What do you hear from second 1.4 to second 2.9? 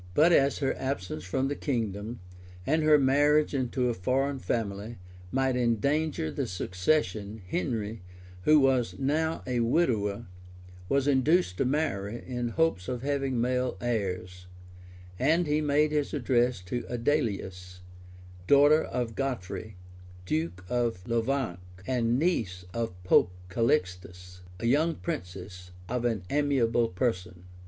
the kingdom, and